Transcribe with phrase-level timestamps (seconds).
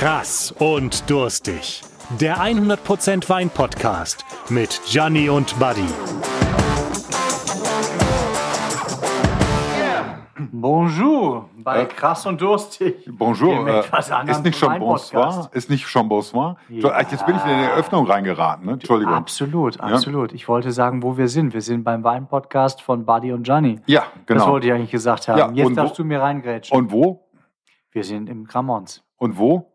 [0.00, 1.82] Krass und durstig.
[2.18, 5.84] Der 100% Wein Podcast mit Gianni und Buddy.
[10.52, 13.06] Bonjour bei Äh, Krass und Durstig.
[13.12, 13.68] Bonjour.
[13.68, 13.80] Äh,
[14.30, 15.50] ist nicht schon bonsoir?
[15.52, 16.56] Ist nicht schon bonsoir?
[16.70, 16.98] Ja.
[17.00, 18.64] Jetzt bin ich in die Eröffnung reingeraten.
[18.64, 18.72] Ne?
[18.72, 19.12] Entschuldigung.
[19.12, 20.32] Absolut, absolut.
[20.32, 21.52] Ich wollte sagen, wo wir sind.
[21.52, 23.80] Wir sind beim Wein-Podcast von Buddy und Gianni.
[23.84, 24.40] Ja, genau.
[24.40, 25.38] Das wollte ich eigentlich gesagt haben.
[25.38, 26.74] Ja, Jetzt darfst wo- du mir reingrätschen.
[26.74, 27.26] Und wo?
[27.92, 29.02] wir sind im Grammont.
[29.18, 29.69] Und wo?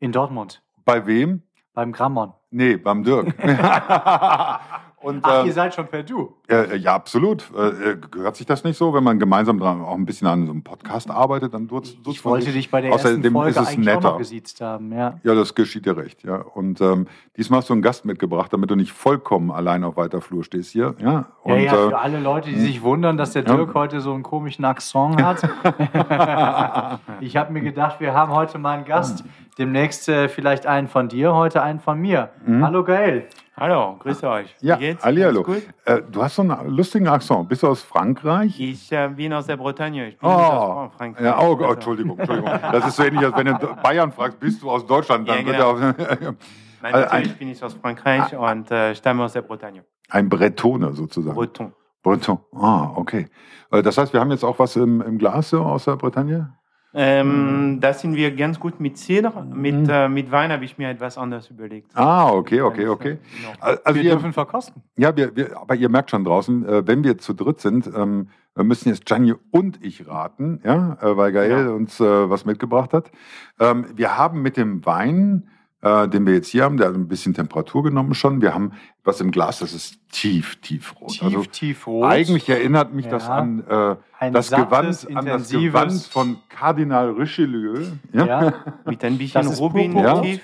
[0.00, 0.62] In Dortmund.
[0.84, 1.42] Bei wem?
[1.74, 2.34] Beim Grammont.
[2.50, 3.34] Nee, beim Dirk.
[5.00, 6.34] Und, Ach, ähm, ihr seid schon per Du.
[6.50, 7.44] äh, ja, absolut.
[7.56, 10.44] Äh, äh, gehört sich das nicht so, wenn man gemeinsam dran auch ein bisschen an
[10.46, 13.32] so einem Podcast arbeitet, dann duzt, duzt Ich man wollte dich bei der ersten Außerdem
[13.32, 14.18] Folge ist es eigentlich netter.
[14.18, 14.92] gesiezt haben.
[14.92, 15.20] Ja.
[15.22, 16.38] Ja, das geschieht dir recht, ja.
[16.38, 20.20] Und ähm, diesmal hast du einen Gast mitgebracht, damit du nicht vollkommen allein auf weiter
[20.20, 21.12] Flur stehst hier, ja.
[21.12, 23.54] Ja, Und, ja, äh, für alle Leute, die sich wundern, dass der Ja.
[23.54, 25.48] Dirk heute so einen komischen Akzent hat.
[27.20, 29.22] ich habe mir gedacht, wir haben heute mal einen Gast.
[29.58, 32.30] Demnächst äh, vielleicht einen von dir, heute einen von mir.
[32.62, 33.26] Hallo Gael.
[33.56, 34.54] Hallo, grüße euch.
[34.62, 34.68] Mhm.
[34.68, 35.02] ja, Wie geht's?
[35.02, 35.62] Alles gut?
[35.84, 37.48] Äh, du hast so einen lustigen Akzent.
[37.48, 38.60] Bist du aus Frankreich?
[38.60, 40.06] Ich äh, bin aus der Bretagne.
[40.10, 41.24] Ich bin nicht aus Oh, Frankreich.
[41.24, 42.52] ja, oh, oh, Also, Entschuldigung, Entschuldigung.
[42.70, 45.28] Das ist so ähnlich, als wenn du in Bayern fragst, bist du aus Deutschland?
[45.28, 45.76] Dann Ja, wird genau.
[45.76, 46.36] er auf,
[46.82, 49.84] Nein, Äh, natürlich ein- bin ich aus Frankreich und äh, stamme aus der Bretagne.
[50.08, 51.34] ein Bretone sozusagen.
[51.34, 51.72] Breton.
[52.04, 52.38] Breton.
[52.54, 53.26] Ah, okay.
[53.72, 56.54] Äh, Das heißt, wir haben jetzt auch was im, im Glas so aus der Bretagne?
[57.00, 59.44] Ähm, da sind wir ganz gut mit Cidre.
[59.54, 59.88] Mit, Mhm.
[59.88, 61.92] äh, mit Wein habe ich mir etwas anderes überlegt.
[61.94, 63.18] Ah, okay, okay, okay.
[63.42, 63.54] Noch.
[63.84, 64.82] Also wir ihr, dürfen verkosten.
[64.96, 68.28] ja, wir, wir, aber ihr merkt schon draußen, äh, wenn wir zu dritt sind, ähm,
[68.56, 71.70] wir müssen jetzt Gianni und ich raten, ja, äh, weil Gael Ja.
[71.70, 73.12] uns äh, was mitgebracht hat.
[73.60, 75.48] Ähm, wir haben mit dem Wein,
[75.82, 78.40] äh, den wir jetzt hier haben, der hat ein bisschen Temperatur genommen schon.
[78.42, 78.72] Wir haben
[79.04, 81.10] was im Glas, das ist tief, tief rot.
[81.12, 82.04] Tief, also tief rot.
[82.10, 83.12] eigentlich erinnert mich Ja.
[83.12, 83.96] das an äh,
[84.32, 87.82] das sattes, Gewand, an das Gewand von Kardinal Richelieu.
[88.12, 88.44] Ja, ja.
[88.44, 88.54] Ja,
[88.86, 90.40] Mit ein bisschen Das ist Rubin-Motiv.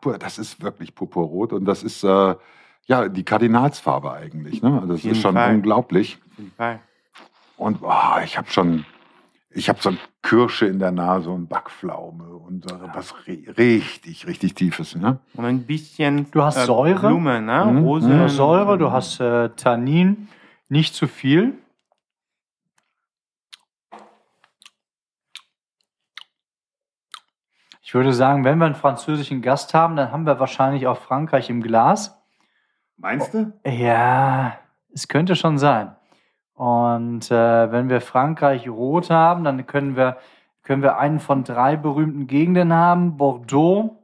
[0.00, 2.34] pu- das ist wirklich purpurrot und das ist äh,
[2.86, 4.62] ja die Kardinalsfarbe eigentlich.
[4.62, 4.84] Ne?
[4.86, 5.54] Das ist schon Fall.
[5.56, 6.18] unglaublich.
[7.56, 8.84] Und oh, ich habe schon,
[9.54, 14.26] ich habe so ein Kirsche in der Nase und Backpflaume und äh, was ri- richtig,
[14.26, 14.94] richtig tiefes.
[14.96, 15.18] Ne?
[15.34, 17.08] Und ein bisschen Du hast äh, Säure?
[17.08, 17.64] Blumen, ne?
[17.64, 17.78] Mhm.
[17.84, 18.08] Rose.
[18.08, 20.28] du hast Säure, du hast äh, Tannin,
[20.68, 21.58] nicht zu viel.
[27.82, 31.50] Ich würde sagen, wenn wir einen französischen Gast haben, dann haben wir wahrscheinlich auch Frankreich
[31.50, 32.18] im Glas.
[32.96, 33.52] Meinst du?
[33.66, 34.58] Ja,
[34.94, 35.94] es könnte schon sein.
[36.54, 40.18] Und äh, wenn wir Frankreich rot haben, dann können wir,
[40.62, 44.02] können wir einen von drei berühmten Gegenden haben: Bordeaux,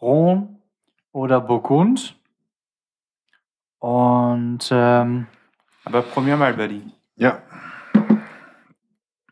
[0.00, 0.60] Rhône
[1.12, 2.16] oder Burgund.
[3.78, 5.26] Und ähm,
[5.84, 6.82] Aber probier mal, Buddy.
[7.16, 7.38] Ja.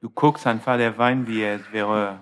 [0.00, 2.21] Du guckst einfach der Wein, wie es wäre.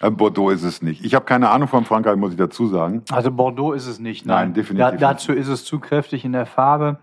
[0.00, 1.04] Äh, Bordeaux ist es nicht.
[1.04, 3.02] Ich habe keine Ahnung von Frankreich, muss ich dazu sagen.
[3.10, 4.26] also Bordeaux ist es nicht.
[4.26, 5.02] Nein, definitiv nicht.
[5.02, 6.98] dazu ist es zu kräftig in der Farbe.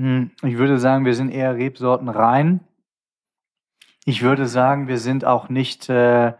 [0.00, 2.60] Hm, Ich würde sagen, wir sind eher Rebsorten rein.
[4.06, 5.90] Ich würde sagen, wir sind auch nicht.
[5.90, 6.32] Äh,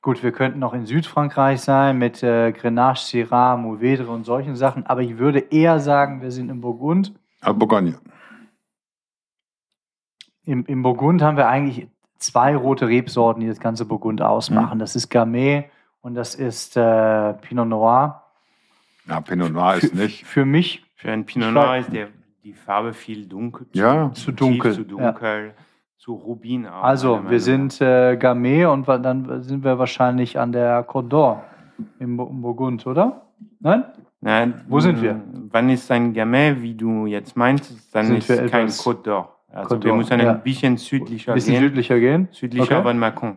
[0.00, 4.86] gut, wir könnten auch in Südfrankreich sein mit äh, Grenache, Syrah, Mourvedre und solchen Sachen.
[4.86, 7.12] Aber ich würde eher sagen, wir sind in Burgund.
[7.42, 7.98] Äh, Bourgogne.
[10.44, 11.88] Im, Im Burgund haben wir eigentlich
[12.18, 14.76] zwei rote Rebsorten, die das ganze Burgund ausmachen.
[14.76, 14.80] Mhm.
[14.80, 15.68] Das ist Gamay
[16.00, 18.22] und das ist äh, Pinot Noir.
[19.06, 20.24] Ja, Pinot Noir ist nicht.
[20.24, 22.08] Für mich Für ein Pinot Noir ist der,
[22.44, 23.66] die Farbe viel dunkel.
[23.72, 24.10] Ja.
[24.14, 25.54] Zu tief, dunkel, Zu dunkel.
[25.98, 26.82] Zu Rubin auch.
[26.82, 31.36] Also, wir sind äh, Gamay und dann sind wir wahrscheinlich an der Côte d'Or
[31.98, 33.22] im, Bu- im Burgund, oder?
[33.60, 33.84] Nein?
[34.22, 35.20] Nein, Wo sind wir?
[35.50, 39.28] Wann ist ein Gamay, wie du jetzt meinst, dann Sind ist wir kein Côte d'Or.
[39.52, 40.30] Also Côte wir müssen ja.
[40.30, 41.62] ein bisschen südlicher Ein bisschen gehen.
[41.64, 42.28] südlicher gehen?
[42.30, 42.82] Südlicher Okay.
[42.82, 43.36] von Macon.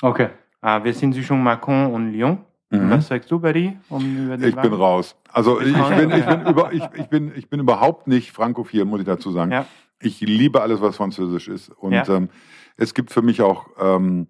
[0.00, 0.28] Okay.
[0.60, 2.38] Ah, wir sind zwischen Macon und Lyon.
[2.72, 2.90] Mhm.
[2.90, 3.76] Was sagst du, Buddy?
[3.88, 5.14] Um Ich bin raus.
[5.30, 9.00] Also ich, bin, ich, bin über, ich, ich, bin, ich bin überhaupt nicht frankophil, muss
[9.00, 9.52] ich dazu sagen.
[9.52, 9.66] Ja.
[10.00, 11.68] Ich liebe alles, was französisch ist.
[11.68, 12.08] Und Ja.
[12.08, 12.28] ähm,
[12.76, 14.26] es gibt für mich auch ähm,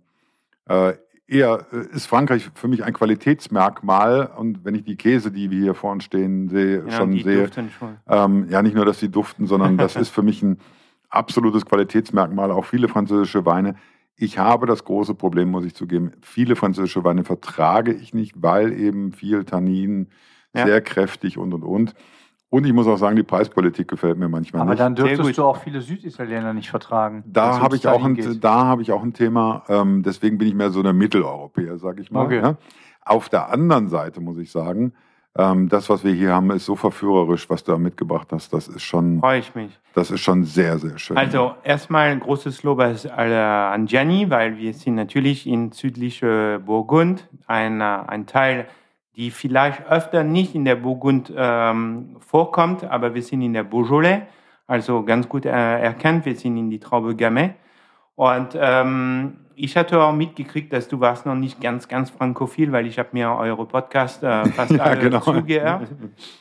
[0.69, 0.95] äh,
[1.29, 4.31] eher, äh, ist Frankreich für mich ein Qualitätsmerkmal.
[4.37, 7.49] Und wenn ich die Käse, die wir hier vorne stehen, sehe, Ja, schon sehe,
[7.79, 7.97] schon.
[8.09, 10.59] ähm, ja nicht nur, dass sie duften, sondern das ist für mich ein
[11.09, 12.51] absolutes Qualitätsmerkmal.
[12.51, 13.77] Auch viele französische Weine.
[14.17, 16.13] Ich habe das große Problem, muss ich zugeben.
[16.21, 20.09] Viele französische Weine vertrage ich nicht, weil eben viel Tannin,
[20.55, 20.67] Ja.
[20.67, 21.95] sehr kräftig und und und.
[22.51, 24.81] Und ich muss auch sagen, die Preispolitik gefällt mir manchmal Aber nicht.
[24.81, 27.25] dann Sehr dürftest du auch viele Süditaliener nicht vertragen.
[27.27, 29.65] da habe ich auch ein, da habe ich auch ein Thema.
[29.71, 32.27] Ähm, deswegen bin ich mehr so der Mitteleuropäer, sage ich mal.
[32.27, 32.41] Okay.
[32.43, 32.59] Ja.
[33.01, 34.93] Auf der anderen Seite muss ich sagen,
[35.37, 38.53] Ähm, das, was wir hier haben, ist so verführerisch, was du da mitgebracht hast.
[38.53, 39.71] Das ist schon, Freue ich mich.
[39.95, 41.17] das ist schon sehr, sehr schön.
[41.17, 47.81] Also erstmal ein großes Lob an Gianni, weil wir sind natürlich in südliche Burgund, ein,
[47.81, 48.67] äh, ein Teil,
[49.17, 54.23] die vielleicht öfter nicht in der Burgund ähm, vorkommt, aber wir sind in der Beaujolais,
[54.67, 57.55] also ganz gut äh, erkannt, wir sind in die Traube Gamay.
[58.15, 62.87] Und ähm, ich hatte auch mitgekriegt, dass du warst noch nicht ganz, ganz frankophil, weil
[62.87, 65.21] ich habe mir eure Podcast äh, fast Ja, alle genau.
[65.21, 65.89] zugehört.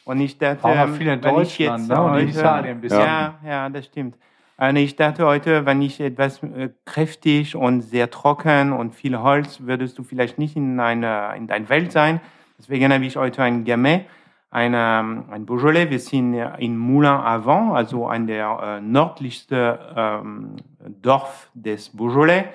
[0.05, 2.01] Und ich dachte, Auch viel in wenn ich jetzt ne?
[2.01, 2.99] und in heute- Italien bisschen.
[2.99, 4.15] ja, ja, das stimmt.
[4.57, 9.61] Und ich dachte heute, wenn ich etwas äh, kräftig und sehr trocken und viel Holz,
[9.61, 12.21] würdest du vielleicht nicht in, eine, in deiner Welt sein.
[12.59, 14.05] Deswegen habe ich heute ein Gamay,
[14.51, 15.89] ein, ein Beaujolais.
[15.89, 20.57] Wir sind in Moulin-Avant, also ein der äh, nördlichste ähm,
[21.01, 22.45] Dorf des Beaujolais.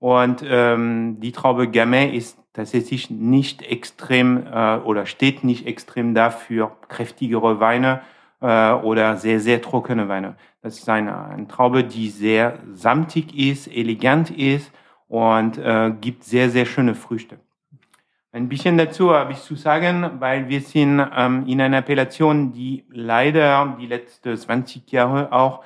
[0.00, 6.72] Und ähm, die Traube Gamay ist tatsächlich nicht extrem äh, oder steht nicht extrem dafür
[6.88, 8.00] kräftigere Weine
[8.40, 10.36] äh, oder sehr, sehr trockene Weine.
[10.62, 14.72] Das ist eine, eine Traube, die sehr samtig ist, elegant ist
[15.08, 17.38] und äh, gibt sehr, sehr schöne Früchte.
[18.34, 22.84] Ein bisschen dazu habe ich zu sagen, weil wir sind ähm, in einer Appellation, die
[22.90, 25.62] leider die letzten 20 Jahre auch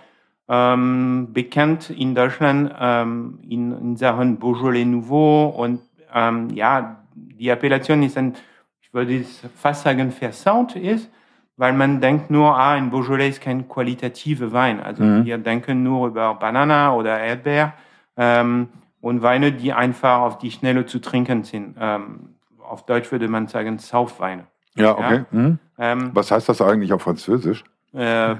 [0.48, 5.80] ähm, bekannt in Deutschland ähm, in, in Sachen Beaujolais Nouveau und
[6.12, 8.34] ähm, ja, die Appellation ist ein,
[8.80, 11.08] ich würde es fast sagen, versaut ist,
[11.56, 14.80] weil man denkt nur, ah, ein Beaujolais ist kein qualitative Wein.
[14.80, 15.24] Also Mhm.
[15.24, 17.74] wir denken nur über Banana oder Erdbeer
[18.16, 18.68] ähm,
[19.00, 21.76] und Weine, die einfach auf die Schnelle zu trinken sind.
[21.80, 22.35] Ähm,
[22.68, 24.46] auf Deutsch würde man sagen Saufweine.
[24.74, 25.24] ja, okay.
[25.30, 25.58] Mhm.
[25.78, 27.64] Ähm, Was heißt das eigentlich auf Französisch?
[27.96, 28.36] äh,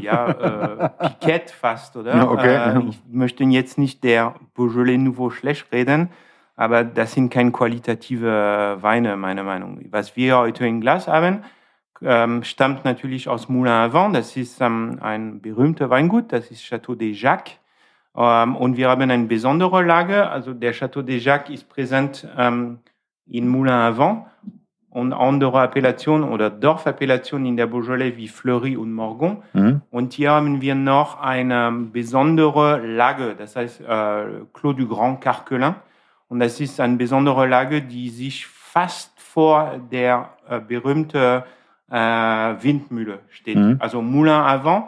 [0.00, 2.16] ja, äh, Piquette fast, oder?
[2.16, 2.76] Ja, okay.
[2.76, 6.10] Äh, ich möchte jetzt nicht der Beaujolais Nouveau schlecht reden,
[6.56, 9.84] aber das sind keine qualitative Weine, meiner Meinung nach.
[9.90, 11.44] Was wir heute im Glas haben,
[12.02, 14.14] ähm, stammt natürlich aus Moulin à Vent.
[14.14, 17.58] Das ist ähm, ein berühmter Weingut, das ist Château des Jacques.
[18.16, 20.28] Ähm, und wir haben eine besondere Lage.
[20.28, 22.78] Also der Château des Jacques ist präsent ähm,
[23.30, 24.26] in Moulin à Vent
[24.90, 29.42] und andere Appellationen oder Dorfappellationen in der Beaujolais wie Fleury und Morgon.
[29.52, 29.82] Mhm.
[29.90, 35.76] Und hier haben wir noch eine besondere Lage, das heißt äh, Clos du Grand Carquelin.
[36.28, 41.42] Und das ist eine besondere Lage, die sich fast vor der äh, berühmten
[41.90, 43.56] äh, Windmühle steht.
[43.56, 43.76] Mhm.
[43.78, 44.84] Also Moulin à Vent.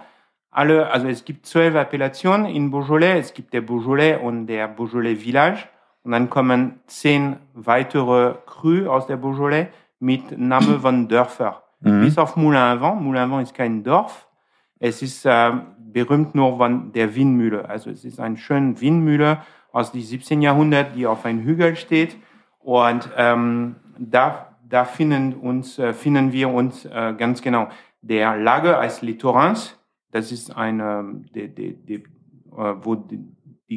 [0.54, 3.20] Alle, also es gibt zwölf Appellationen in Beaujolais.
[3.20, 5.64] Es gibt der Beaujolais und der Beaujolais Village.
[6.04, 9.68] Und dann kommen zehn weitere Crus aus der Beaujolais
[10.00, 11.54] mit Namen von Dörfern.
[11.80, 12.00] Mhm.
[12.00, 13.00] Bis auf Moulin à Vent.
[13.00, 14.26] Moulin à Vent ist kein Dorf.
[14.78, 17.68] Es ist äh, berühmt nur von der Windmühle.
[17.68, 20.42] Also es ist eine schöne Windmühle aus dem 17.
[20.42, 22.16] Jahrhundert, die auf einem Hügel steht.
[22.58, 27.68] Und ähm, da, da finden, uns, äh, finden wir uns äh, ganz genau.
[28.00, 29.78] Der Lager Les Torrents.
[30.10, 32.04] Das ist eine, die, die, die, äh,
[32.82, 33.20] wo die,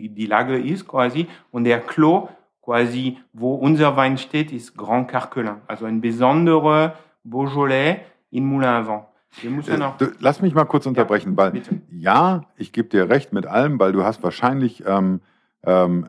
[0.02, 1.28] die, die Lage ist quasi.
[1.52, 2.30] Und der Clos,
[2.62, 5.58] quasi, wo unser Wein steht, ist Grand Carquelin.
[5.68, 7.98] Also ein besonderer Beaujolais
[8.32, 9.04] in Moulin à Vent.
[9.42, 11.82] Wir müssen Äh, du, lass mich mal kurz unterbrechen, weil bitte.
[11.92, 15.20] ja, ich gebe dir recht mit allem, weil du hast wahrscheinlich ähm,
[15.64, 16.08] ähm,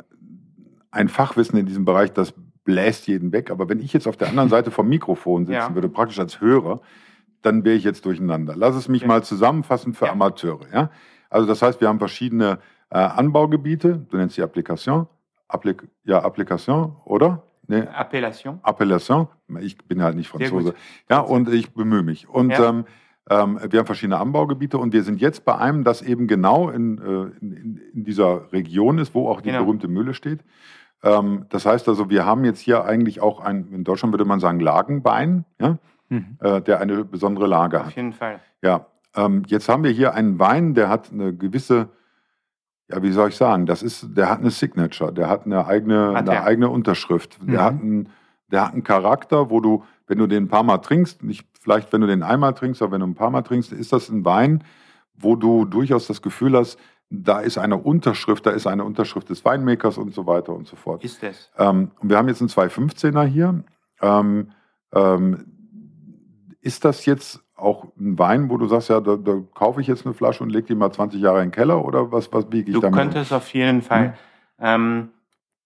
[0.93, 2.32] ein Fachwissen in diesem Bereich, das
[2.65, 3.50] bläst jeden weg.
[3.50, 5.75] Aber wenn ich jetzt auf der anderen Seite vom Mikrofon sitzen Ja.
[5.75, 6.81] würde, praktisch als Hörer,
[7.43, 8.55] dann wäre ich jetzt durcheinander.
[8.56, 9.08] Lass es mich Ja.
[9.08, 10.13] mal zusammenfassen für Ja.
[10.13, 10.60] Amateure.
[10.72, 10.91] Ja?
[11.29, 12.58] Also das heißt, wir haben verschiedene
[12.96, 14.06] äh, Anbaugebiete.
[14.10, 15.06] Du nennst sie Applikation.
[15.48, 17.43] Applik ja, Applikation, oder?
[17.69, 18.58] Nee, Appellation.
[18.62, 19.29] Appellation.
[19.60, 20.74] Ich bin halt nicht Franzose.
[21.10, 22.29] Ja, und ich bemühe mich.
[22.29, 22.69] Und Ja.
[22.70, 22.84] ähm,
[23.29, 26.98] ähm, wir haben verschiedene Anbaugebiete und wir sind jetzt bei einem, das eben genau in,
[26.98, 29.65] äh, in, in dieser Region ist, wo auch die Genau.
[29.65, 30.41] berühmte Mühle steht.
[31.03, 34.41] Ähm, das heißt also, wir haben jetzt hier eigentlich auch ein, in Deutschland würde man
[34.41, 36.38] sagen, Lagenbein, ja, Mhm.
[36.41, 37.96] äh, der eine besondere Lage Auf hat.
[37.96, 38.38] jeden Fall.
[38.62, 38.86] Ja,
[39.17, 41.88] ähm, jetzt haben wir hier einen Wein, der hat eine gewisse,
[42.88, 46.14] ja, wie soll ich sagen, das ist, der hat eine Signature, der hat eine eigene,
[46.14, 47.38] Hat eine eigene Unterschrift.
[47.43, 47.64] Der Mhm.
[47.64, 48.08] hat einen,
[48.50, 51.93] der hat einen Charakter, wo du, wenn du den ein paar Mal trinkst, nicht vielleicht,
[51.93, 54.24] wenn du den einmal trinkst, aber wenn du ein paar Mal trinkst, ist das ein
[54.24, 54.62] Wein,
[55.14, 56.78] wo du durchaus das Gefühl hast,
[57.10, 60.76] da ist eine Unterschrift, da ist eine Unterschrift des Weinmakers und so weiter und so
[60.76, 61.02] fort.
[61.05, 61.50] Ist es.
[61.56, 63.64] Ähm, und wir haben jetzt einen 215er hier.
[64.00, 64.50] Ähm,
[64.93, 65.46] ähm,
[66.60, 70.05] ist das jetzt auch ein Wein, wo du sagst, ja, da, da kaufe ich jetzt
[70.05, 72.69] eine Flasche und lege die mal 20 Jahre in den Keller oder was, was biege
[72.70, 72.94] ich Du damit?
[72.98, 73.03] um?
[73.03, 74.15] könntest auf jeden Fall.
[74.60, 75.08] Ähm,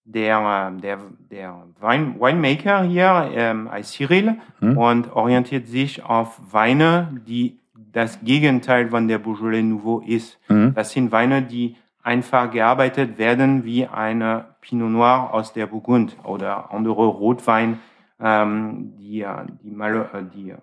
[0.05, 0.99] der, der,
[1.31, 4.77] der Wein, Winemaker hier ähm, heißt Cyril Hm?
[4.77, 7.59] und orientiert sich auf Weine, die
[7.93, 10.39] das Gegenteil von der Beaujolais Nouveau ist.
[10.49, 10.75] Mhm.
[10.75, 16.73] Das sind Weine, die einfach gearbeitet werden wie eine Pinot Noir aus der Burgund oder
[16.73, 17.79] andere Rotwein,
[18.21, 19.27] ähm, die,
[19.63, 20.55] die, mal, äh, die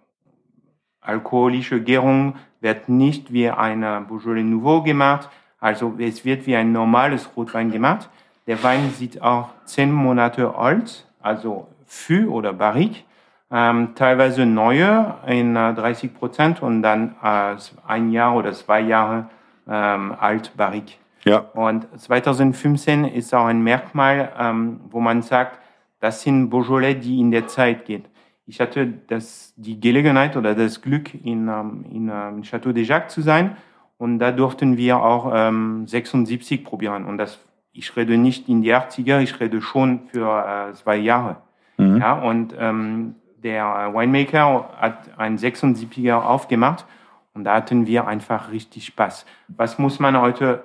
[1.08, 7.30] alkoholische Gärung wird nicht wie eine Beaujolais Nouveau gemacht, also es wird wie ein normales
[7.36, 8.10] Rotwein gemacht.
[8.46, 13.04] Der Wein sieht auch zehn Monate alt, also Fü oder Barrique,
[13.52, 17.56] ähm, teilweise neue in äh, 30 Prozent und dann äh,
[17.88, 19.30] ein Jahr oder zwei Jahre
[19.68, 20.96] ähm, alt Barrique.
[21.24, 21.40] Ja.
[21.54, 25.60] Und 2015 ist auch ein Merkmal, ähm, wo man sagt,
[26.00, 28.06] das sind Beaujolais, die in der Zeit gehen.
[28.50, 33.14] Ich hatte das, die Gelegenheit oder das Glück, in, ähm, in ähm, Château des Jacques
[33.14, 33.58] zu sein.
[33.98, 37.06] Und da durften wir auch ähm, 76 probieren.
[37.06, 37.40] Und das,
[37.74, 41.38] ich rede nicht in die 80er, ich rede schon für äh, zwei Jahre.
[41.78, 41.98] Mhm.
[41.98, 46.86] Ja, und ähm, der Winemaker hat einen 76er aufgemacht
[47.34, 49.26] und da hatten wir einfach richtig Spaß.
[49.50, 50.64] Was muss man heute,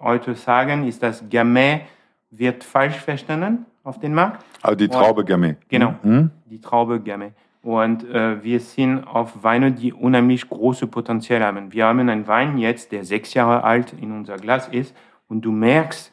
[0.00, 1.80] heute sagen, ist, dass Gamay
[2.30, 4.44] wird falsch verstanden auf den Markt.
[4.62, 5.56] Also die Traube Gamay.
[5.68, 6.30] Genau, Mhm.
[6.46, 7.32] die Traube Gamay.
[7.62, 11.72] Und äh, wir sind auf Weine, die unheimlich große Potenzial haben.
[11.72, 14.94] Wir haben einen Wein jetzt, der sechs Jahre alt in unser Glas ist
[15.28, 16.12] und du merkst,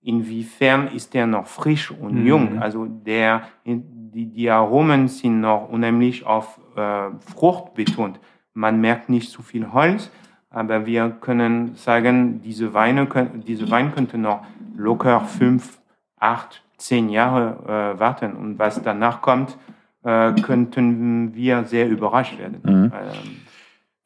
[0.00, 2.26] inwiefern ist der noch frisch und Mhm.
[2.26, 2.58] jung.
[2.60, 8.18] Also der, die, die Aromen sind noch unheimlich auf äh, Frucht betont.
[8.54, 10.10] Man merkt nicht zu viel Holz,
[10.50, 13.06] aber wir können sagen, diese Weine,
[13.46, 14.44] diese Wein könnte noch
[14.76, 15.80] locker fünf,
[16.18, 18.32] acht, zehn Jahre äh, warten.
[18.32, 19.58] Und was danach kommt,
[20.04, 22.60] äh, könnten wir sehr überrascht werden.
[22.62, 22.92] Mhm.
[22.94, 23.36] Ähm,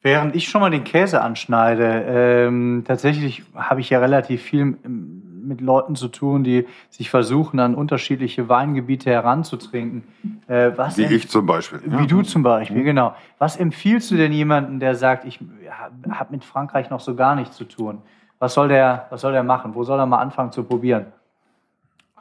[0.05, 5.61] Während ich schon mal den Käse anschneide, ähm, tatsächlich habe ich ja relativ viel mit
[5.61, 10.03] Leuten zu tun, die sich versuchen, an unterschiedliche Weingebiete heranzutrinken.
[10.47, 11.81] Äh, was Wie ich zum Beispiel.
[11.85, 12.05] Wie ja.
[12.05, 13.15] du zum Beispiel, genau.
[13.37, 15.39] Was empfiehlst du denn jemandem, der sagt, ich
[15.69, 17.99] habe mit Frankreich noch so gar nichts zu tun?
[18.39, 19.73] Was soll der, was soll der machen?
[19.73, 21.05] Wo soll er mal anfangen zu probieren?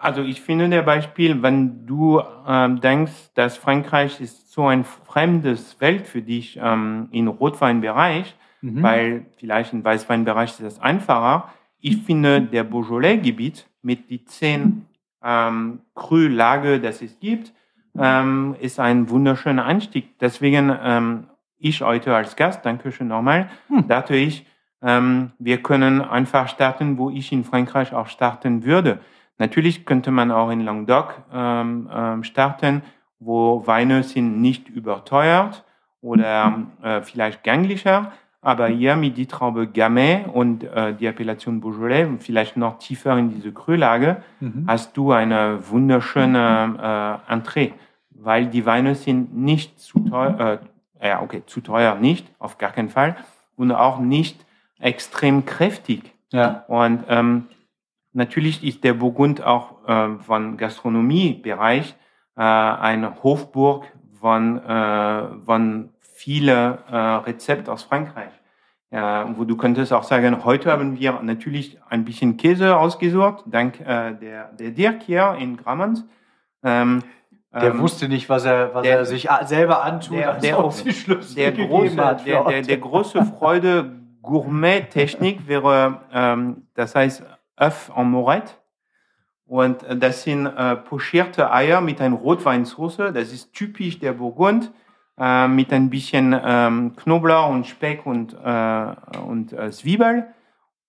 [0.02, 5.80] Also ich finde der Beispiel, wenn du ähm, denkst, dass Frankreich ist so ein fremdes
[5.80, 8.80] Welt für dich ähm, im Rotweinbereich, Mhm.
[8.82, 11.48] weil vielleicht im Weißweinbereich ist das einfacher.
[11.80, 14.86] Ich finde der Beaujolais-Gebiet mit die zehn
[15.24, 17.52] ähm, Krühlage, das es gibt,
[17.98, 20.16] ähm, ist ein wunderschöner Einstieg.
[20.20, 21.24] Deswegen ähm,
[21.58, 23.88] ich heute als Gast, danke schön nochmal, Hm.
[23.88, 24.46] dachte ich,
[24.80, 29.00] ähm, wir können einfach starten, wo ich in Frankreich auch starten würde.
[29.38, 32.82] Natürlich könnte man auch in Languedoc ähm, ähm, starten,
[33.18, 35.64] wo Weine sind nicht überteuert
[36.00, 42.06] oder äh, vielleicht gänglicher, aber hier mit die Traube Gamay und äh, die Appellation Beaujolais
[42.06, 44.64] und vielleicht noch tiefer in diese Krühlage Mhm.
[44.66, 47.70] hast du eine wunderschöne äh, Entree,
[48.10, 50.58] weil die Weine sind nicht zu teuer,
[51.00, 53.16] äh, ja okay, zu teuer nicht, auf gar keinen Fall
[53.56, 54.44] und auch nicht
[54.80, 56.12] extrem kräftig.
[56.32, 56.64] Ja.
[56.66, 57.46] Und ähm,
[58.12, 61.94] natürlich ist der Burgund auch äh, von Gastronomiebereich
[62.36, 63.84] äh, eine Hofburg
[64.20, 68.30] von, äh, von viele äh, Rezepte aus Frankreich.
[68.90, 73.80] Ja, wo du könntest auch sagen, heute haben wir natürlich ein bisschen Käse ausgesucht, dank
[73.80, 76.04] äh, der, der Dirk hier in Grammans.
[76.62, 77.02] Ähm,
[77.54, 80.62] Der ähm, wusste nicht, was er, was der- er sich selber antut, der- als der-
[80.62, 86.94] ob sie Schlüssel der große, hat der, der, der große Freude Gourmet-Technik wäre, ähm, das
[86.94, 87.24] heißt
[87.60, 88.54] Œuf en Morette.
[89.46, 92.96] Und äh, das sind äh, pochierte Eier mit einer Rotweinsauce.
[92.96, 94.72] Das ist typisch der Burgund.
[95.18, 100.28] Äh, mit ein bisschen ähm, Knoblauch und Speck und, äh, und äh, Zwiebel.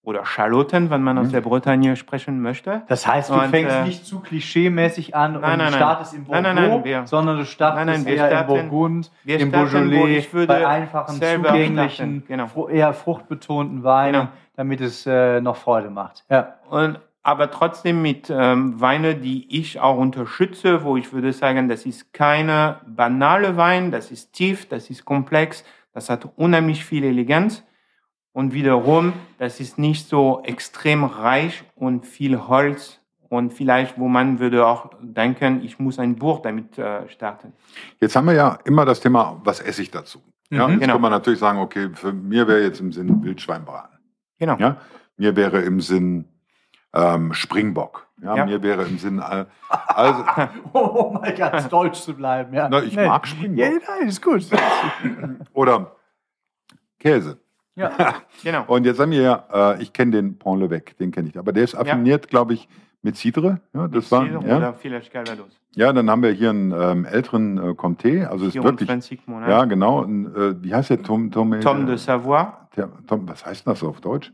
[0.06, 1.32] Oder Schalotten, wenn man aus Mhm.
[1.32, 2.82] der Bretagne sprechen möchte.
[2.88, 5.72] Das heißt, du Und, fängst äh, nicht zu klischee-mäßig an und nein, nein.
[5.72, 8.70] startest im Bordeaux, nein, nein, wir- sondern du startest Nein, nein, wir eher starten- im
[8.70, 12.68] Burgund, wir im Beaujolais, ich würde bei einfachen, zugänglichen, genau.
[12.68, 14.28] eher fruchtbetonten Weinen, Genau.
[14.58, 16.26] damit es äh, noch Freude macht.
[16.30, 16.56] Ja.
[16.70, 21.86] Und, aber trotzdem mit ähm, Weine, die ich auch unterstütze, wo ich würde sagen, das
[21.86, 27.64] ist keine banale Wein, das ist tief, das ist komplex, das hat unheimlich viel Eleganz.
[28.34, 33.00] Und wiederum, das ist nicht so extrem reich und viel Holz
[33.30, 37.54] und vielleicht, wo man würde auch denken, ich muss ein Buch damit äh, starten.
[38.00, 40.20] Jetzt haben wir ja immer das Thema, was esse ich dazu?
[40.50, 40.74] Ja, Mhm.
[40.74, 40.94] jetzt Genau.
[40.94, 43.98] kann man natürlich sagen, okay, für mir wäre jetzt im Sinn Wildschweinbraten.
[44.40, 44.58] Genau.
[44.58, 44.78] Ja?
[45.18, 46.26] Mir wäre im Sinn
[46.96, 48.08] ähm, Springbock.
[48.22, 48.46] Ja, Ja.
[48.46, 50.24] Mir wäre im Sinn, äh, also,
[50.74, 52.54] Oh, mal ganz deutsch zu bleiben.
[52.54, 52.68] Ja.
[52.70, 53.08] na, ich Nee.
[53.08, 53.60] mag Springbock.
[53.60, 54.46] Ja, nein, ist gut.
[55.54, 55.96] Oder
[57.00, 57.40] Käse.
[57.76, 57.92] Ja.
[58.44, 58.66] Genau.
[58.68, 61.38] Und jetzt haben wir ja, äh, ich kenne den Pont l'Evêque, den kenne ich.
[61.40, 62.68] Aber der ist affiniert, glaube ich,
[63.02, 63.62] mit Cidre.
[63.74, 64.58] Ja, das war, Cidre ja.
[64.58, 65.60] Oder vielleicht Calvados.
[65.76, 68.26] ja, dann haben wir hier einen ähm, älteren äh, Comté.
[68.26, 69.52] Also ist wirklich, 24 Monate.
[69.52, 70.04] ja, genau.
[70.04, 71.04] Ein, äh, wie heißt der?
[71.04, 72.54] Tom, Tom, Tom de Savoie.
[72.76, 74.32] der, Tom, was heißt das auf Deutsch?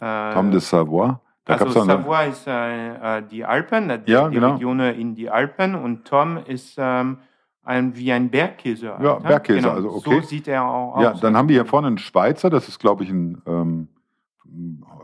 [0.00, 1.20] Äh, Tom de Savoie.
[1.44, 4.54] Da also Savoie ist äh, äh, die Alpen, äh, die, Ja, die genau.
[4.54, 7.18] Region in die Alpen und Tom ist ähm,
[7.64, 8.94] ein, wie ein Bergkäse.
[9.02, 9.72] Ja, Bergkäse, Genau.
[9.74, 10.20] also okay.
[10.20, 11.20] So sieht er auch Ja, aus.
[11.20, 13.88] dann haben wir hier vorne einen Schweizer, das ist, glaube ich, ein ähm,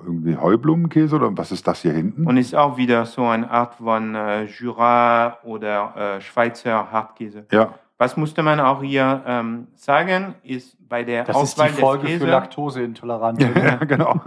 [0.06, 2.26] irgendwie Heublumenkäse oder was ist das hier hinten?
[2.26, 7.46] Und ist auch wieder so eine Art von äh, Jura oder äh, Schweizer Hartkäse.
[7.50, 11.80] ja, Was musste man auch hier ähm, sagen, ist bei der Das ist Auswahl die
[11.80, 13.48] Folge des für Käse, Laktoseintolerante.
[13.54, 14.20] ja, genau.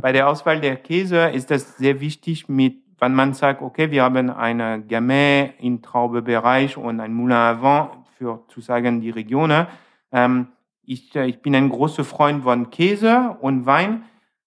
[0.00, 4.04] bei der Auswahl der Käse ist das sehr wichtig, mit, wenn man sagt, okay, wir
[4.04, 9.66] haben eine Gamay im Traubebereich und ein Moulin à Vent für zu sagen die Regionen.
[10.12, 10.46] Ähm,
[10.84, 14.04] ich, äh, ich bin ein großer Freund von Käse und Wein.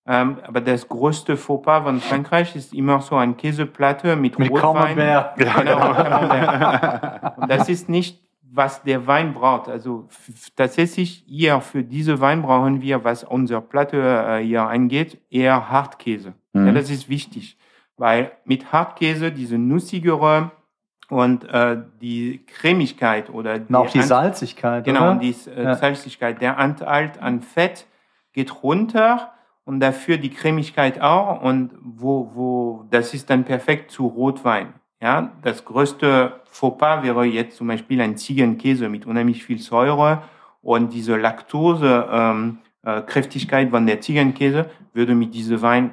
[0.07, 4.95] Ähm, aber das größte Fauxpas von Frankreich ist immer so eine Käseplatte mit, Mit Rotwein.
[4.95, 5.37] Camembert.
[5.37, 7.41] Genau.
[7.41, 9.67] Und das ist nicht, was der Wein braucht.
[9.67, 10.07] Also
[10.55, 16.35] tatsächlich hier für diese Wein brauchen wir, was unsere Platte äh, hier angeht, eher Hartkäse.
[16.53, 16.67] Mhm.
[16.67, 17.57] Ja, das ist wichtig,
[17.97, 20.51] weil mit Hartkäse diese nussigere
[21.09, 25.11] und äh, die Cremigkeit oder Und auch die Ant- Salzigkeit, Genau, oder?
[25.11, 25.75] und die äh, Ja.
[25.75, 27.85] Salzigkeit, der Anteil an Fett
[28.33, 29.31] geht runter
[29.65, 31.41] und dafür die Cremigkeit auch.
[31.41, 34.73] Und wo, wo, das ist dann perfekt zu Rotwein.
[35.01, 40.23] Ja, das größte Fauxpas wäre jetzt zum Beispiel ein Ziegenkäse mit unheimlich viel Säure
[40.61, 45.91] und diese Laktose, ähm, äh, Kräftigkeit von der Ziegenkäse würde mit diesem Wein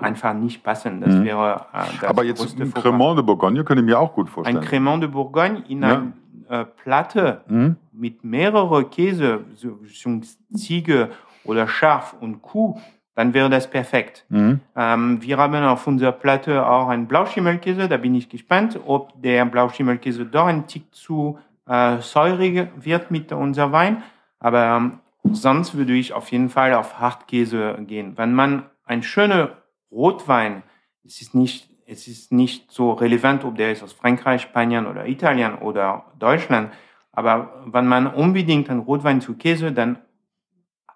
[0.00, 1.00] einfach nicht passen.
[1.00, 1.24] Das Mhm.
[1.24, 2.72] wäre äh, das Aber jetzt ein.
[2.74, 4.58] Cremant de Bourgogne könnte ich mir auch gut vorstellen.
[4.58, 5.88] Ein Cremant de Bourgogne in Ja.
[5.88, 6.12] einer
[6.50, 7.76] äh, Platte Mhm.
[7.92, 10.20] mit mehreren Käse, so, so
[10.54, 11.10] Ziege
[11.44, 12.78] oder Schaf und Kuh,
[13.14, 14.24] dann wäre das perfekt.
[14.28, 14.60] Mhm.
[14.76, 19.44] Ähm, wir haben auf unserer Platte auch einen Blauschimmelkäse, da bin ich gespannt, ob der
[19.44, 24.02] Blauschimmelkäse doch ein Tick zu äh, säurig wird mit unserem Wein.
[24.40, 24.92] Aber ähm,
[25.32, 28.12] sonst würde ich auf jeden Fall auf Hartkäse gehen.
[28.16, 29.50] Wenn man ein schöner
[29.90, 30.62] Rotwein,
[31.04, 35.06] es ist nicht, es ist nicht so relevant, ob der ist aus Frankreich, Spanien oder
[35.06, 36.72] Italien oder Deutschland.
[37.12, 39.98] Aber wenn man unbedingt einen Rotwein zu Käse, dann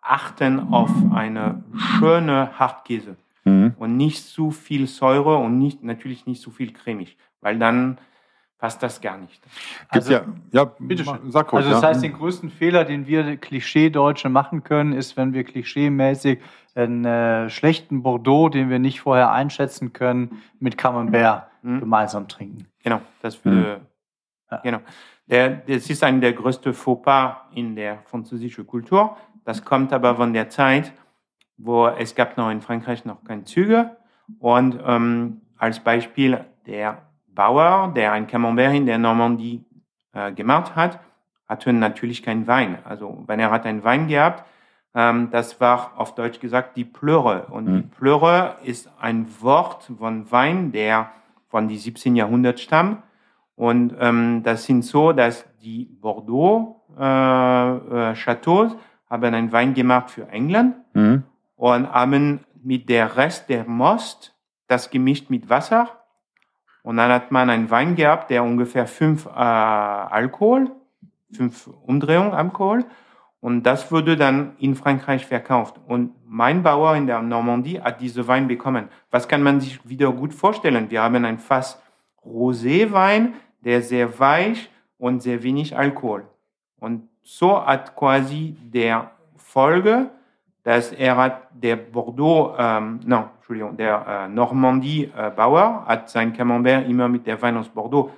[0.00, 1.62] achten auf eine
[1.98, 3.74] schöne Hartkäse Mhm.
[3.76, 7.98] und nicht zu viel Säure und nicht, natürlich nicht zu viel cremig, weil dann
[8.62, 9.42] passt das gar nicht.
[9.88, 11.32] Also- ja, ja, Bitte schön.
[11.32, 11.88] sag ruhig, Also das ja.
[11.88, 16.38] heißt, den größten Fehler, den wir Klischee-Deutsche machen können, ist, wenn wir klischeemäßig
[16.76, 21.80] einen äh, schlechten Bordeaux, den wir nicht vorher einschätzen können, mit Camembert Mhm.
[21.80, 22.68] gemeinsam trinken.
[22.84, 23.80] Genau, das würde,
[24.48, 24.58] Ja.
[24.58, 24.78] genau.
[25.26, 29.16] Der, das ist ein der größte Fauxpas in der französischen Kultur.
[29.44, 30.92] Das kommt aber von der Zeit,
[31.56, 33.96] wo es gab noch in Frankreich noch keine Züge.
[34.38, 37.02] Und ähm, als Beispiel der
[37.34, 39.64] Bauer, der ein Camembert in der Normandie
[40.12, 41.00] äh, gemacht hat,
[41.48, 42.78] hatte natürlich keinen Wein.
[42.84, 44.44] Also wenn er hat einen Wein gehabt,
[44.94, 47.46] ähm, das war auf Deutsch gesagt die Plöre.
[47.50, 47.90] Und die Mhm.
[47.90, 51.10] Plöre ist ein Wort von Wein, der
[51.48, 52.16] von die 17.
[52.16, 53.02] Jahrhundert stammt.
[53.56, 58.74] Und ähm, das sind so, dass die Bordeaux äh, äh, Chateaus
[59.08, 61.22] haben einen Wein gemacht für England Mhm.
[61.56, 64.34] und haben mit der Rest der Most
[64.68, 65.88] das gemischt mit Wasser.
[66.82, 70.70] Und dann hat man einen Wein gehabt, der ungefähr fünf äh, Alkohol,
[71.32, 72.84] fünf Umdrehungen Alkohol.
[73.40, 75.80] Und das wurde dann in Frankreich verkauft.
[75.86, 78.88] Und mein Bauer in der Normandie hat diese Wein bekommen.
[79.10, 80.90] Was kann man sich wieder gut vorstellen?
[80.90, 81.80] Wir haben ein Fass
[82.24, 86.24] Roséwein, der sehr weich und sehr wenig Alkohol.
[86.78, 90.10] Und so hat quasi der Folge,
[90.62, 97.08] dass er hat der Bordeaux, ähm, non, Entschuldigung, der äh, Normandie-Bauer hat sein Camembert immer
[97.08, 98.10] mit der Wein aus Bordeaux.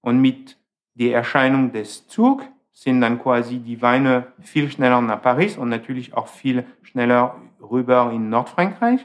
[0.00, 0.56] Und mit
[0.94, 6.14] der Erscheinung des Zug sind dann quasi die Weine viel schneller nach Paris und natürlich
[6.14, 9.04] auch viel schneller rüber in Nordfrankreich.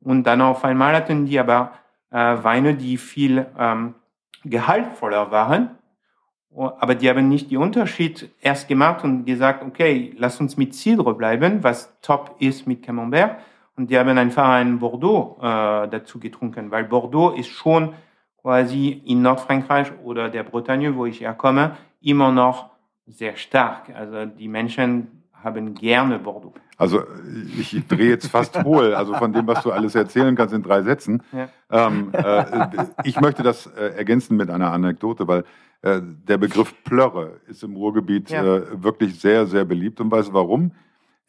[0.00, 1.72] Und dann auf einmal hatten die aber
[2.10, 3.94] äh, Weine, die viel ähm,
[4.44, 5.77] gehaltvoller waren.
[6.58, 10.74] Oh, Aber die haben nicht den Unterschied erst gemacht und gesagt, okay, lass uns mit
[10.74, 13.36] Cidre bleiben, was top ist mit Camembert.
[13.76, 17.94] Und die haben einfach einen Bordeaux äh, dazu getrunken, weil Bordeaux ist schon
[18.42, 22.70] quasi in Nordfrankreich oder der Bretagne, wo ich herkomme, immer noch
[23.06, 23.90] sehr stark.
[23.94, 26.54] Also die Menschen haben gerne Bordeaux.
[26.76, 27.04] Also
[27.56, 30.82] ich drehe jetzt fast hohl, also von dem, was du alles erzählen kannst in drei
[30.82, 31.22] Sätzen.
[31.32, 31.48] Ja.
[31.70, 32.66] Ähm, äh,
[33.04, 35.44] ich möchte das äh, ergänzen mit einer Anekdote, weil
[35.82, 38.42] äh, der Begriff Plörre ist im Ruhrgebiet Ja.
[38.56, 40.00] äh, wirklich sehr, sehr beliebt.
[40.00, 40.72] Und weißt du warum?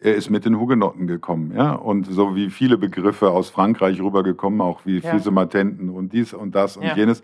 [0.02, 1.74] Er ist mit den Hugenotten gekommen, ja.
[1.74, 5.12] Und so wie viele Begriffe aus Frankreich rübergekommen, auch wie Ja.
[5.12, 6.96] Fisematenten und dies und das und Ja.
[6.96, 7.22] jenes.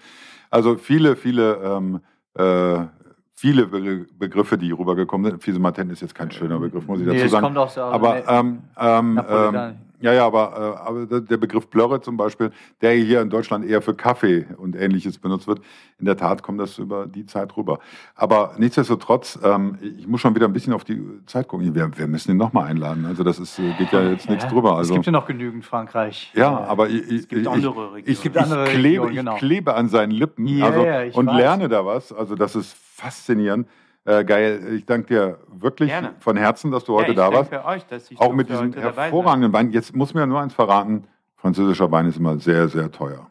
[0.49, 1.99] Also viele, viele, ähm,
[2.33, 2.85] äh,
[3.33, 5.41] viele Be Begriffe, die rübergekommen sind.
[5.43, 7.45] Fisematenten ist jetzt kein schöner Begriff, muss ich dazu es sagen.
[7.45, 9.75] kommt aus der Aber ähm, ähm, ähm.
[10.05, 13.81] Ja, ja, aber, äh, aber der Begriff Blöre zum Beispiel, der hier in Deutschland eher
[13.81, 15.61] für Kaffee und ähnliches benutzt wird,
[15.97, 17.79] in der Tat kommt das über die Zeit rüber.
[18.13, 21.73] Aber nichtsdestotrotz, ähm, ich muss schon wieder ein bisschen auf die Zeit gucken.
[21.73, 23.07] Wir, wir müssen ihn nochmal einladen.
[23.07, 24.77] Also das ist, geht ja jetzt nichts drüber.
[24.77, 26.31] Also, es gibt ja noch genügend Frankreich.
[26.35, 28.03] Ja, aber ich, Es gibt andere Regionen.
[28.05, 29.33] ich, gibt ich, andere klebe, Regionen, genau.
[29.33, 31.35] ich klebe an seinen Lippen Ja, also, ja, und weiß.
[31.35, 32.13] lerne da was.
[32.13, 33.67] Also das ist faszinierend.
[34.05, 34.75] Äh, geil.
[34.75, 36.13] Ich danke dir wirklich Gerne.
[36.19, 37.51] von Herzen, dass du heute ja, da warst.
[37.51, 39.71] euch, Auch mit diesem hervorragenden Wein.
[39.71, 41.05] Jetzt muss mir ja nur eins verraten.
[41.35, 43.27] Französischer Wein ist immer sehr, sehr teuer.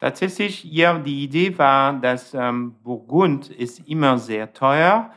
[0.00, 5.10] Tatsächlich, hier die Idee war, dass ähm, Burgund ist immer sehr teuer.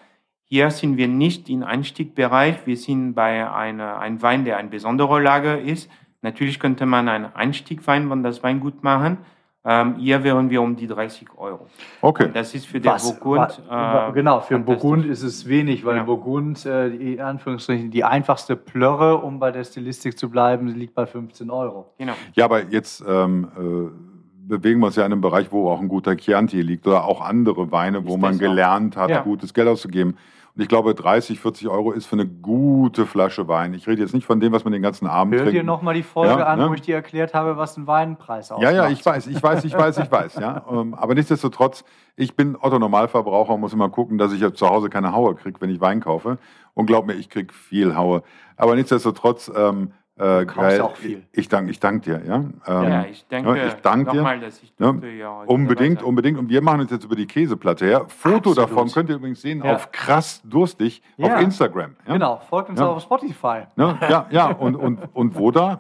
[0.44, 2.66] Hier sind wir nicht im Einstiegbereich.
[2.66, 5.90] Wir sind bei einer, einem Wein, der eine besondere Lage ist.
[6.22, 9.20] Natürlich könnte man einen Einstiegwein von das Weingut machen.
[9.64, 11.68] Ähm, hier wären wir um die 30 Euro.
[12.02, 12.26] Okay.
[12.26, 13.62] Und das ist für den Was, Burgund.
[13.70, 14.82] äh, genau, für fantastisch.
[14.82, 16.04] Burgund ist es wenig, weil Ja.
[16.04, 20.96] Burgund, äh, die, in Anführungsstrichen, die einfachste Plörre, um bei der Stilistik zu bleiben, liegt
[20.96, 21.94] bei 15 Euro.
[22.00, 22.14] Genau.
[22.34, 25.88] Ja, aber jetzt ähm, äh, bewegen wir uns ja in einem Bereich, wo auch ein
[25.90, 29.22] guter Chianti liegt oder auch andere Weine, wo man gelernt hat, Ja.
[29.22, 30.18] gutes Geld auszugeben.
[30.54, 33.74] Und ich glaube, 30, 40 Euro ist für eine gute Flasche Wein.
[33.74, 35.56] Ich rede jetzt nicht von dem, was man den ganzen Abend Hör trinkt.
[35.56, 36.70] dir nochmal die Folge Ja, an, ne?
[36.70, 38.64] wo ich dir erklärt habe, was ein Weinpreis ausmacht.
[38.64, 40.66] Ja, ja, ich weiß, ich weiß, ich weiß, ich weiß, ja.
[40.72, 41.84] Ähm, Aber nichtsdestotrotz,
[42.16, 45.60] ich bin Otto Normalverbraucher und muss immer gucken, dass ich zu Hause keine Haue kriege,
[45.62, 46.38] wenn ich Wein kaufe.
[46.74, 48.24] Und glaub mir, ich krieg viel Haue.
[48.58, 50.82] Aber nichtsdestotrotz, ähm, äh, geil.
[50.82, 51.24] auch viel.
[51.32, 52.36] Ich, ich danke ich dank dir, ja.
[52.36, 54.18] Ähm, ja, ich danke, ja, ich danke dir.
[54.18, 56.38] nochmal, dass ich Ja, durfte, ja, heute Unbedingt, unbedingt.
[56.38, 58.06] Und wir machen uns jetzt über die Käseplatte her.
[58.08, 58.58] Foto Absolut.
[58.58, 59.74] davon könnt ihr übrigens sehen Ja.
[59.76, 61.36] auf krass durstig Ja.
[61.36, 61.96] auf Instagram.
[62.06, 62.14] Ja?
[62.14, 62.88] Genau, folgt uns Ja.
[62.88, 63.64] auch auf Spotify.
[63.76, 63.98] Ne?
[64.10, 64.48] Ja, ja.
[64.52, 65.80] Und, und, und wo da?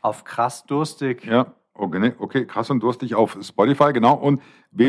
[0.00, 1.24] Auf krass durstig.
[1.24, 4.14] Ja, okay, okay, krass und durstig auf Spotify, genau.
[4.14, 4.40] Und Und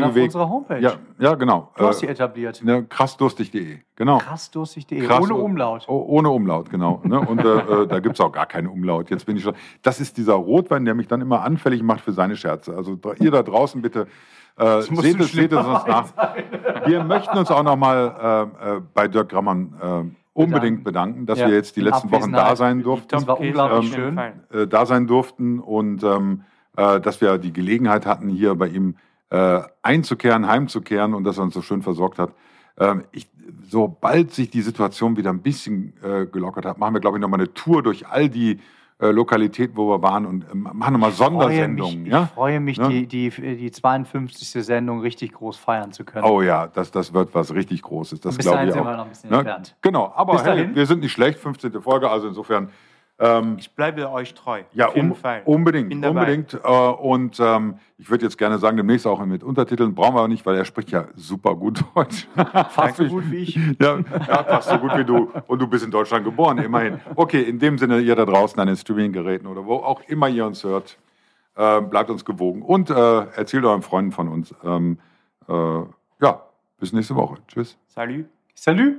[0.02, 0.22] auf www.
[0.24, 0.80] unserer Homepage.
[0.80, 1.70] Ja, ja, genau.
[1.76, 2.62] Du hast sie Äh, etabliert.
[2.64, 4.18] ne, krassdurstig.de, genau.
[4.18, 5.00] Krassdurstig.de.
[5.06, 5.84] Krass- Ohne Umlaut.
[5.88, 7.00] Oh, ohne Umlaut, genau.
[7.04, 7.20] Ne?
[7.20, 9.10] Und äh, äh, da gibt es auch gar keinen Umlaut.
[9.10, 9.54] Jetzt bin ich schon.
[9.82, 12.76] Das ist dieser Rotwein, der mich dann immer anfällig macht für seine Scherze.
[12.76, 14.06] Also ihr da draußen bitte.
[14.58, 16.06] Äh, muss seht es, seht es uns nach.
[16.86, 21.48] Wir möchten uns auch nochmal äh, äh, bei Dirk Grammann äh, unbedingt bedanken, dass Ja,
[21.48, 23.08] wir jetzt die letzten Wochen da sein durften.
[23.10, 24.18] Das war unglaublich jeden
[24.50, 24.60] schön.
[24.62, 26.42] Äh, da sein durften und ähm,
[26.76, 28.96] äh, dass wir die Gelegenheit hatten, hier bei ihm
[29.30, 32.32] äh, einzukehren, heimzukehren und dass er uns so schön versorgt hat.
[32.78, 33.28] Ähm, ich,
[33.68, 37.40] sobald sich die Situation wieder ein bisschen äh, gelockert hat, machen wir, glaube ich, nochmal
[37.40, 38.60] eine Tour durch all die
[38.98, 42.02] äh, Lokalitäten, wo wir waren und ähm, machen nochmal Ich freue Sondersendungen.
[42.04, 42.22] mich, ja?
[42.24, 42.88] ich freue mich Ja.
[42.88, 44.64] die, die, die 52.
[44.64, 46.24] Sendung richtig groß feiern zu können.
[46.24, 48.20] Oh ja, das, das wird was richtig Großes.
[48.20, 48.86] Das glaube ich sind auch.
[48.86, 49.36] wir noch ein bisschen Ne?
[49.38, 49.76] entfernt.
[49.82, 51.72] Genau, aber hey, wir sind nicht schlecht, 15.
[51.82, 52.70] Folge, also insofern
[53.18, 54.62] ähm, Ich bleibe euch treu.
[54.72, 55.42] Ja, auf jeden um, Fall.
[55.44, 56.20] unbedingt, Bin dabei.
[56.20, 56.54] unbedingt.
[56.54, 59.94] Äh, und ähm, ich würde jetzt gerne sagen, demnächst auch mit Untertiteln.
[59.94, 62.28] Brauchen wir aber nicht, weil er spricht ja super gut Deutsch.
[62.70, 63.54] Fast so gut wie ich.
[63.80, 65.30] ja, ja, fast so gut wie du.
[65.46, 67.00] Und du bist in Deutschland geboren, immerhin.
[67.14, 70.46] Okay, in dem Sinne, ihr da draußen an den Streaming-Geräten oder wo auch immer ihr
[70.46, 70.98] uns hört,
[71.56, 74.54] äh, bleibt uns gewogen und äh, erzählt euren Freunden von uns.
[74.62, 74.98] Ähm,
[75.48, 75.52] äh,
[76.20, 76.42] ja,
[76.78, 77.36] bis nächste Woche.
[77.48, 77.78] Tschüss.
[77.86, 78.26] Salut.
[78.54, 78.98] Salut!